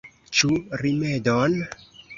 [0.37, 0.49] Ĉu
[0.83, 1.59] rimedon?